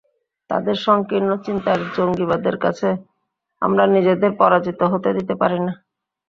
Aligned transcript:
তাদের 0.49 0.75
সংকীর্ণ 0.85 1.31
চিন্তার 1.45 1.79
জঙ্গিবাদের 1.95 2.55
কাছে 2.57 2.89
আমরা 3.61 3.83
নিজেদের 3.95 4.31
পরাজিত 4.37 4.79
হতে 4.91 5.09
দিতে 5.17 5.33
পারি 5.41 5.59
না। 5.59 5.73